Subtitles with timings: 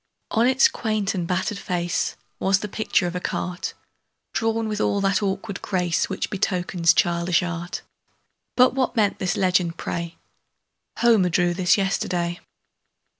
[0.31, 3.75] On its quaint and battered face Was the picture of a cart,
[4.33, 7.83] Drawn with all that awkward grace Which betokens childish art;
[8.55, 10.17] But what meant this legend, pray:
[10.97, 12.39] "Homer drew this yesterday?"